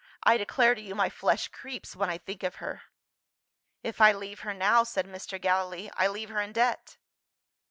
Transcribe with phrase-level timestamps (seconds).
[0.23, 2.81] I declare to you, my flesh creeps when I think of her."
[3.83, 5.39] "If I leave her now," said Mr.
[5.39, 6.97] Gallilee, "I leave her in debt."